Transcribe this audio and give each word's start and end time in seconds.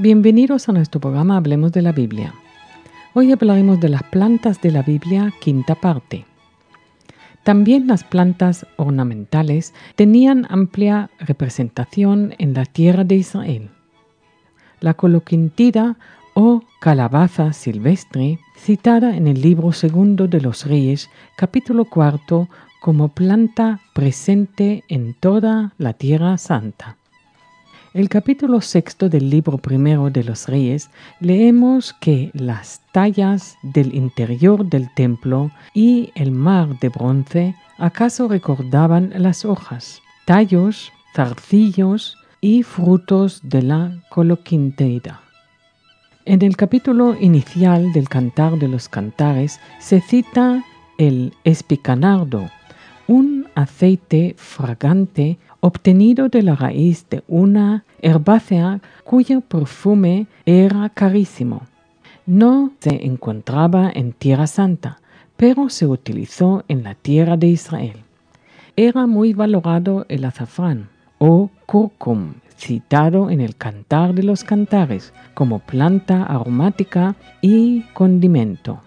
Bienvenidos 0.00 0.68
a 0.68 0.72
nuestro 0.72 1.00
programa 1.00 1.36
Hablemos 1.36 1.72
de 1.72 1.82
la 1.82 1.90
Biblia. 1.90 2.32
Hoy 3.14 3.32
hablaremos 3.32 3.80
de 3.80 3.88
las 3.88 4.04
plantas 4.04 4.62
de 4.62 4.70
la 4.70 4.82
Biblia, 4.82 5.34
quinta 5.40 5.74
parte. 5.74 6.24
También 7.42 7.88
las 7.88 8.04
plantas 8.04 8.64
ornamentales 8.76 9.74
tenían 9.96 10.46
amplia 10.50 11.10
representación 11.18 12.32
en 12.38 12.54
la 12.54 12.64
tierra 12.64 13.02
de 13.02 13.16
Israel. 13.16 13.70
La 14.78 14.94
coloquintida 14.94 15.96
o 16.32 16.62
calabaza 16.78 17.52
silvestre, 17.52 18.38
citada 18.56 19.16
en 19.16 19.26
el 19.26 19.40
libro 19.40 19.72
segundo 19.72 20.28
de 20.28 20.40
los 20.40 20.64
Reyes, 20.64 21.10
capítulo 21.36 21.86
cuarto, 21.86 22.48
como 22.80 23.08
planta 23.08 23.80
presente 23.94 24.84
en 24.86 25.14
toda 25.14 25.72
la 25.76 25.92
tierra 25.94 26.38
santa. 26.38 26.98
El 27.94 28.10
capítulo 28.10 28.60
sexto 28.60 29.08
del 29.08 29.30
libro 29.30 29.56
primero 29.56 30.10
de 30.10 30.22
los 30.22 30.46
reyes 30.46 30.90
leemos 31.20 31.94
que 31.94 32.30
las 32.34 32.82
tallas 32.92 33.56
del 33.62 33.94
interior 33.94 34.66
del 34.66 34.92
templo 34.94 35.50
y 35.72 36.12
el 36.14 36.30
mar 36.30 36.78
de 36.80 36.90
bronce 36.90 37.54
acaso 37.78 38.28
recordaban 38.28 39.14
las 39.16 39.46
hojas, 39.46 40.02
tallos, 40.26 40.92
zarcillos 41.14 42.18
y 42.42 42.62
frutos 42.62 43.40
de 43.42 43.62
la 43.62 43.98
coloquinteida. 44.10 45.22
En 46.26 46.42
el 46.42 46.58
capítulo 46.58 47.16
inicial 47.18 47.94
del 47.94 48.10
Cantar 48.10 48.58
de 48.58 48.68
los 48.68 48.90
Cantares 48.90 49.60
se 49.78 50.02
cita 50.02 50.62
el 50.98 51.32
espicanardo, 51.44 52.50
un 53.06 53.48
aceite 53.54 54.34
fragante 54.36 55.38
obtenido 55.60 56.28
de 56.28 56.42
la 56.42 56.54
raíz 56.54 57.06
de 57.10 57.22
una 57.28 57.84
herbácea 58.00 58.80
cuyo 59.04 59.40
perfume 59.40 60.26
era 60.46 60.88
carísimo. 60.88 61.62
No 62.26 62.72
se 62.80 63.06
encontraba 63.06 63.90
en 63.92 64.12
Tierra 64.12 64.46
Santa, 64.46 65.00
pero 65.36 65.68
se 65.68 65.86
utilizó 65.86 66.64
en 66.68 66.82
la 66.82 66.94
tierra 66.94 67.36
de 67.36 67.46
Israel. 67.46 67.96
Era 68.76 69.06
muy 69.06 69.32
valorado 69.32 70.04
el 70.08 70.24
azafrán 70.24 70.88
o 71.18 71.50
curcum, 71.66 72.34
citado 72.56 73.30
en 73.30 73.40
el 73.40 73.56
Cantar 73.56 74.14
de 74.14 74.22
los 74.22 74.44
Cantares 74.44 75.12
como 75.34 75.60
planta 75.60 76.24
aromática 76.24 77.16
y 77.40 77.82
condimento. 77.94 78.80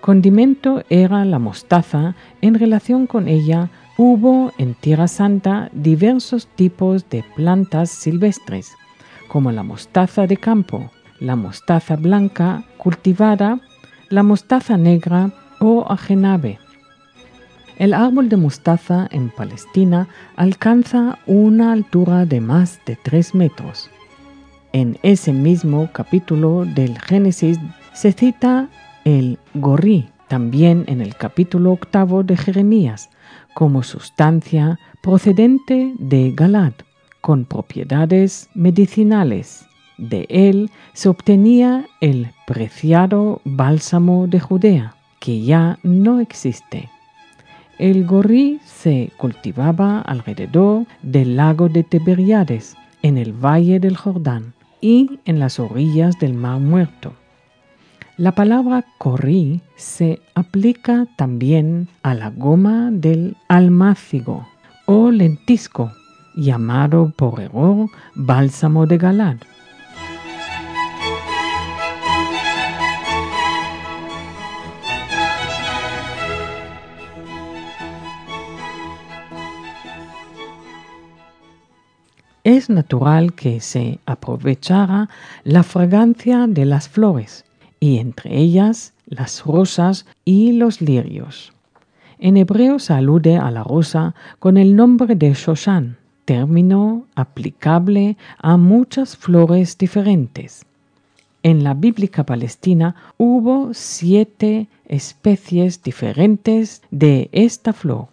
Condimento 0.00 0.82
era 0.88 1.24
la 1.26 1.38
mostaza, 1.38 2.14
en 2.40 2.54
relación 2.54 3.06
con 3.06 3.28
ella 3.28 3.68
hubo 4.02 4.50
en 4.56 4.72
Tierra 4.72 5.08
Santa 5.08 5.68
diversos 5.74 6.46
tipos 6.46 7.10
de 7.10 7.22
plantas 7.36 7.90
silvestres, 7.90 8.72
como 9.28 9.52
la 9.52 9.62
mostaza 9.62 10.26
de 10.26 10.38
campo, 10.38 10.90
la 11.18 11.36
mostaza 11.36 11.96
blanca 11.96 12.64
cultivada, 12.78 13.60
la 14.08 14.22
mostaza 14.22 14.78
negra 14.78 15.34
o 15.60 15.84
ajenave. 15.86 16.58
El 17.76 17.92
árbol 17.92 18.30
de 18.30 18.38
mostaza 18.38 19.06
en 19.10 19.28
Palestina 19.28 20.08
alcanza 20.34 21.18
una 21.26 21.70
altura 21.72 22.24
de 22.24 22.40
más 22.40 22.80
de 22.86 22.96
3 22.96 23.34
metros. 23.34 23.90
En 24.72 24.96
ese 25.02 25.34
mismo 25.34 25.90
capítulo 25.92 26.64
del 26.64 26.98
Génesis 26.98 27.58
se 27.92 28.12
cita 28.12 28.70
el 29.04 29.38
gorrí, 29.52 30.08
también 30.30 30.84
en 30.86 31.00
el 31.00 31.16
capítulo 31.16 31.72
octavo 31.72 32.22
de 32.22 32.36
Jeremías, 32.36 33.10
como 33.52 33.82
sustancia 33.82 34.78
procedente 35.02 35.92
de 35.98 36.30
Galad, 36.30 36.72
con 37.20 37.44
propiedades 37.44 38.48
medicinales. 38.54 39.66
De 39.98 40.26
él 40.30 40.70
se 40.92 41.08
obtenía 41.08 41.84
el 42.00 42.28
preciado 42.46 43.40
bálsamo 43.44 44.28
de 44.28 44.38
Judea, 44.38 44.94
que 45.18 45.42
ya 45.42 45.80
no 45.82 46.20
existe. 46.20 46.88
El 47.80 48.06
gorrí 48.06 48.60
se 48.64 49.10
cultivaba 49.16 50.00
alrededor 50.00 50.86
del 51.02 51.34
lago 51.34 51.68
de 51.68 51.82
Tiberiades, 51.82 52.76
en 53.02 53.18
el 53.18 53.32
valle 53.32 53.80
del 53.80 53.96
Jordán 53.96 54.54
y 54.80 55.18
en 55.24 55.40
las 55.40 55.58
orillas 55.58 56.20
del 56.20 56.34
Mar 56.34 56.60
Muerto. 56.60 57.14
La 58.20 58.32
palabra 58.32 58.84
corrí 58.98 59.62
se 59.76 60.20
aplica 60.34 61.06
también 61.16 61.88
a 62.02 62.12
la 62.12 62.28
goma 62.28 62.90
del 62.92 63.34
almácigo 63.48 64.46
o 64.84 65.10
lentisco, 65.10 65.90
llamado 66.36 67.14
por 67.16 67.40
error 67.40 67.88
bálsamo 68.14 68.84
de 68.86 68.98
Galad. 68.98 69.36
Es 82.44 82.68
natural 82.68 83.32
que 83.32 83.60
se 83.60 83.98
aprovechara 84.04 85.08
la 85.42 85.62
fragancia 85.62 86.46
de 86.46 86.66
las 86.66 86.90
flores 86.90 87.46
y 87.80 87.98
entre 87.98 88.36
ellas 88.36 88.92
las 89.06 89.44
rosas 89.44 90.06
y 90.24 90.52
los 90.52 90.80
lirios. 90.80 91.52
En 92.18 92.36
hebreo 92.36 92.78
se 92.78 92.92
alude 92.92 93.38
a 93.38 93.50
la 93.50 93.64
rosa 93.64 94.14
con 94.38 94.58
el 94.58 94.76
nombre 94.76 95.16
de 95.16 95.32
Shoshan, 95.32 95.96
término 96.26 97.06
aplicable 97.14 98.18
a 98.38 98.58
muchas 98.58 99.16
flores 99.16 99.78
diferentes. 99.78 100.66
En 101.42 101.64
la 101.64 101.72
bíblica 101.72 102.24
palestina 102.24 102.94
hubo 103.16 103.72
siete 103.72 104.68
especies 104.86 105.82
diferentes 105.82 106.82
de 106.90 107.30
esta 107.32 107.72
flor. 107.72 108.08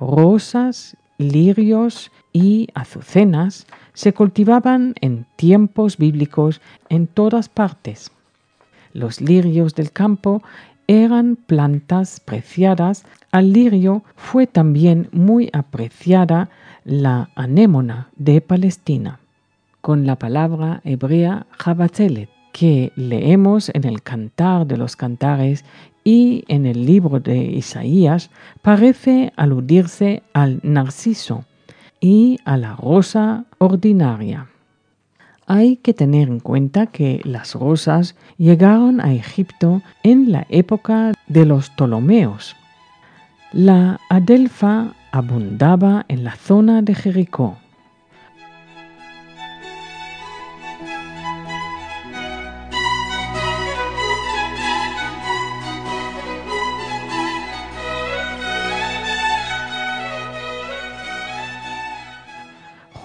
Rosas, 0.00 0.96
lirios 1.16 2.10
y 2.32 2.68
azucenas 2.74 3.66
se 3.92 4.12
cultivaban 4.12 4.94
en 5.00 5.26
tiempos 5.36 5.96
bíblicos 5.96 6.60
en 6.88 7.06
todas 7.06 7.48
partes. 7.48 8.10
Los 8.92 9.20
lirios 9.20 9.74
del 9.74 9.92
campo 9.92 10.42
eran 10.86 11.36
plantas 11.36 12.20
preciadas. 12.20 13.04
Al 13.30 13.52
lirio 13.52 14.02
fue 14.16 14.46
también 14.46 15.08
muy 15.12 15.48
apreciada 15.52 16.50
la 16.84 17.30
anémona 17.36 18.08
de 18.16 18.40
Palestina, 18.40 19.20
con 19.80 20.06
la 20.06 20.16
palabra 20.16 20.80
hebrea 20.84 21.46
jabatzelet, 21.50 22.28
que 22.52 22.92
leemos 22.96 23.70
en 23.72 23.84
el 23.84 24.02
Cantar 24.02 24.66
de 24.66 24.76
los 24.76 24.96
Cantares 24.96 25.64
y 26.02 26.44
en 26.48 26.66
el 26.66 26.86
libro 26.86 27.20
de 27.20 27.38
Isaías, 27.38 28.30
parece 28.62 29.32
aludirse 29.36 30.22
al 30.32 30.58
narciso 30.62 31.44
y 32.00 32.38
a 32.44 32.56
la 32.56 32.74
rosa 32.74 33.44
ordinaria. 33.58 34.49
Hay 35.52 35.78
que 35.78 35.94
tener 35.94 36.28
en 36.28 36.38
cuenta 36.38 36.86
que 36.86 37.20
las 37.24 37.56
rosas 37.56 38.14
llegaron 38.38 39.00
a 39.00 39.12
Egipto 39.12 39.82
en 40.04 40.30
la 40.30 40.46
época 40.48 41.12
de 41.26 41.44
los 41.44 41.70
Ptolomeos. 41.70 42.54
La 43.52 43.98
adelfa 44.08 44.94
abundaba 45.10 46.04
en 46.06 46.22
la 46.22 46.36
zona 46.36 46.82
de 46.82 46.94
Jericó 46.94 47.56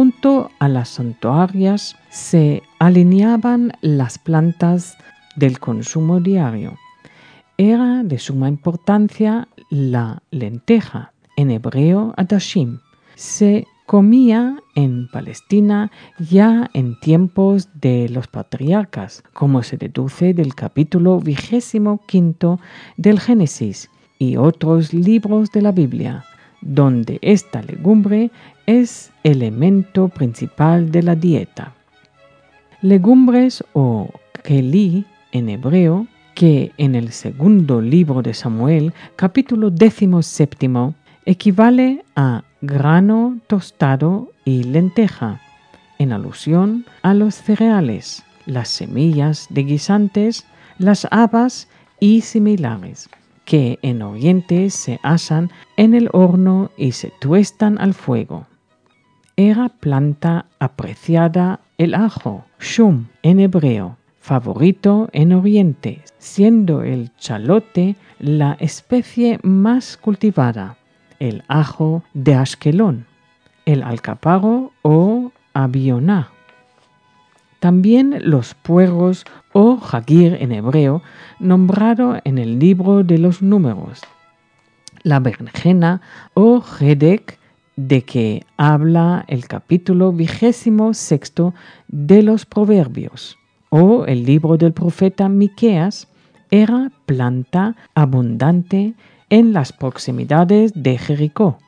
Junto 0.00 0.50
a 0.58 0.66
las 0.70 0.88
santuarias 0.88 1.94
se 2.08 2.62
alineaban 2.78 3.72
las 3.82 4.18
plantas 4.18 4.96
del 5.36 5.58
consumo 5.58 6.20
diario. 6.20 6.78
Era 7.58 8.02
de 8.02 8.18
suma 8.18 8.48
importancia 8.48 9.46
la 9.68 10.22
lenteja, 10.30 11.12
en 11.36 11.50
hebreo 11.50 12.14
adashim. 12.16 12.78
Se 13.14 13.66
comía 13.84 14.56
en 14.74 15.06
Palestina 15.08 15.90
ya 16.18 16.70
en 16.72 16.98
tiempos 17.00 17.68
de 17.74 18.08
los 18.08 18.26
patriarcas, 18.26 19.22
como 19.34 19.62
se 19.62 19.76
deduce 19.76 20.32
del 20.32 20.54
capítulo 20.54 21.20
vigésimo 21.20 22.00
quinto 22.06 22.58
del 22.96 23.20
Génesis 23.20 23.90
y 24.18 24.38
otros 24.38 24.94
libros 24.94 25.52
de 25.52 25.60
la 25.60 25.72
Biblia 25.72 26.24
donde 26.60 27.18
esta 27.22 27.62
legumbre 27.62 28.30
es 28.70 29.10
elemento 29.24 30.08
principal 30.08 30.92
de 30.92 31.02
la 31.02 31.16
dieta. 31.16 31.74
Legumbres 32.82 33.64
o 33.72 34.08
keli 34.44 35.04
en 35.32 35.48
hebreo, 35.48 36.06
que 36.36 36.70
en 36.78 36.94
el 36.94 37.10
segundo 37.10 37.80
libro 37.80 38.22
de 38.22 38.32
Samuel, 38.32 38.92
capítulo 39.16 39.70
décimo 39.70 40.22
séptimo, 40.22 40.94
equivale 41.26 42.04
a 42.14 42.44
grano 42.60 43.40
tostado 43.48 44.30
y 44.44 44.62
lenteja. 44.62 45.40
en 45.98 46.12
alusión 46.12 46.86
a 47.02 47.12
los 47.12 47.34
cereales, 47.34 48.24
las 48.46 48.68
semillas 48.68 49.48
de 49.50 49.64
guisantes, 49.64 50.46
las 50.78 51.06
habas 51.10 51.68
y 51.98 52.20
similares, 52.22 53.10
que 53.44 53.78
en 53.82 54.00
Oriente 54.00 54.70
se 54.70 55.00
asan 55.02 55.50
en 55.76 55.92
el 55.92 56.08
horno 56.12 56.70
y 56.78 56.92
se 56.92 57.12
tuestan 57.20 57.78
al 57.78 57.92
fuego. 57.92 58.46
Era 59.42 59.70
planta 59.70 60.44
apreciada 60.58 61.60
el 61.78 61.94
ajo, 61.94 62.44
shum 62.60 63.06
en 63.22 63.40
hebreo, 63.40 63.96
favorito 64.20 65.08
en 65.14 65.32
Oriente, 65.32 66.02
siendo 66.18 66.82
el 66.82 67.10
chalote 67.16 67.96
la 68.18 68.58
especie 68.60 69.40
más 69.42 69.96
cultivada, 69.96 70.76
el 71.20 71.42
ajo 71.48 72.02
de 72.12 72.34
Ashkelon, 72.34 73.06
el 73.64 73.82
alcaparro 73.82 74.72
o 74.82 75.32
avioná. 75.54 76.28
También 77.60 78.18
los 78.20 78.52
puerros 78.52 79.24
o 79.54 79.78
jagir 79.78 80.36
en 80.38 80.52
hebreo, 80.52 81.00
nombrado 81.38 82.18
en 82.24 82.36
el 82.36 82.58
libro 82.58 83.04
de 83.04 83.16
los 83.16 83.40
números. 83.40 84.02
La 85.02 85.18
berenjena 85.18 86.02
o 86.34 86.60
jedek, 86.60 87.39
de 87.86 88.02
que 88.02 88.44
habla 88.58 89.24
el 89.28 89.46
capítulo 89.46 90.12
vigésimo 90.12 90.92
sexto 90.92 91.54
de 91.88 92.22
los 92.22 92.44
Proverbios, 92.44 93.38
o 93.70 94.04
el 94.04 94.24
libro 94.24 94.56
del 94.58 94.72
profeta 94.72 95.28
Miqueas, 95.28 96.08
era 96.50 96.92
planta 97.06 97.76
abundante 97.94 98.94
en 99.30 99.52
las 99.52 99.72
proximidades 99.72 100.72
de 100.74 100.98
Jericó. 100.98 101.58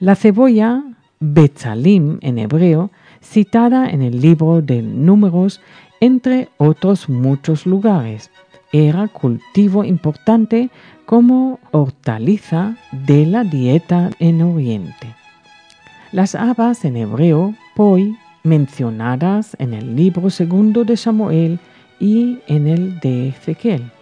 La 0.00 0.16
cebolla, 0.16 0.82
Betzalim 1.20 2.18
en 2.22 2.38
hebreo, 2.38 2.90
citada 3.22 3.88
en 3.88 4.02
el 4.02 4.20
libro 4.20 4.62
de 4.62 4.82
Números, 4.82 5.60
entre 6.00 6.48
otros 6.56 7.08
muchos 7.08 7.66
lugares. 7.66 8.30
Era 8.72 9.06
cultivo 9.08 9.84
importante 9.84 10.70
como 11.04 11.60
hortaliza 11.70 12.76
de 12.90 13.26
la 13.26 13.44
dieta 13.44 14.10
en 14.18 14.42
Oriente. 14.42 15.14
Las 16.16 16.34
habas 16.34 16.82
en 16.86 16.96
hebreo, 16.96 17.54
poi, 17.74 18.16
mencionadas 18.42 19.54
en 19.58 19.74
el 19.74 19.96
libro 19.96 20.30
segundo 20.30 20.82
de 20.82 20.96
Samuel 20.96 21.60
y 22.00 22.38
en 22.46 22.66
el 22.66 22.98
de 23.00 23.28
Ezequiel, 23.28 23.92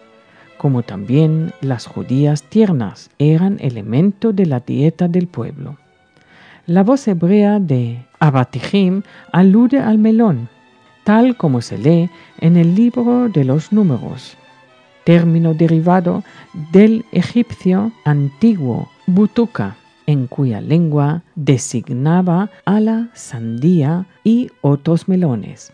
como 0.56 0.84
también 0.84 1.52
las 1.60 1.86
judías 1.86 2.44
tiernas 2.44 3.10
eran 3.18 3.56
elemento 3.58 4.32
de 4.32 4.46
la 4.46 4.60
dieta 4.60 5.08
del 5.08 5.26
pueblo. 5.26 5.76
La 6.66 6.84
voz 6.84 7.08
hebrea 7.08 7.58
de 7.58 8.06
Abatijim 8.20 9.02
alude 9.32 9.80
al 9.80 9.98
melón, 9.98 10.48
tal 11.02 11.36
como 11.36 11.62
se 11.62 11.78
lee 11.78 12.10
en 12.38 12.56
el 12.56 12.76
libro 12.76 13.28
de 13.28 13.42
los 13.42 13.72
números, 13.72 14.36
término 15.02 15.52
derivado 15.52 16.22
del 16.70 17.04
egipcio 17.10 17.90
antiguo 18.04 18.88
butuca, 19.08 19.74
en 20.06 20.26
cuya 20.26 20.60
lengua 20.60 21.22
designaba 21.34 22.50
a 22.64 22.80
la 22.80 23.10
sandía 23.14 24.06
y 24.22 24.50
otros 24.60 25.08
melones. 25.08 25.72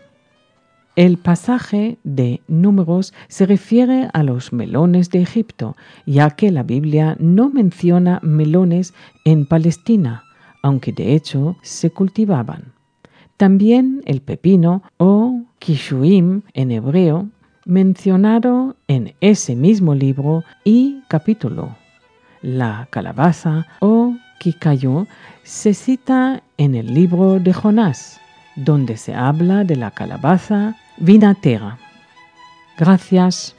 El 0.97 1.17
pasaje 1.17 1.97
de 2.03 2.41
números 2.47 3.13
se 3.29 3.45
refiere 3.45 4.09
a 4.13 4.23
los 4.23 4.51
melones 4.51 5.09
de 5.09 5.21
Egipto, 5.21 5.77
ya 6.05 6.31
que 6.31 6.51
la 6.51 6.63
Biblia 6.63 7.15
no 7.17 7.49
menciona 7.49 8.19
melones 8.21 8.93
en 9.23 9.45
Palestina, 9.45 10.23
aunque 10.61 10.91
de 10.91 11.13
hecho 11.15 11.55
se 11.61 11.91
cultivaban. 11.91 12.73
También 13.37 14.03
el 14.05 14.21
pepino 14.21 14.83
o 14.97 15.41
kishuim 15.59 16.41
en 16.53 16.71
hebreo, 16.71 17.29
mencionado 17.65 18.75
en 18.87 19.13
ese 19.21 19.55
mismo 19.55 19.95
libro 19.95 20.43
y 20.65 21.01
capítulo. 21.07 21.75
La 22.41 22.87
calabaza 22.91 23.65
o 23.79 24.10
kikayo 24.41 25.05
se 25.43 25.75
cita 25.75 26.41
en 26.57 26.73
el 26.73 26.95
libro 26.95 27.39
de 27.39 27.53
Jonás, 27.53 28.19
donde 28.55 28.97
se 28.97 29.13
habla 29.13 29.63
de 29.63 29.75
la 29.75 29.91
calabaza 29.91 30.75
vinatera. 30.97 31.77
Gracias 32.75 33.55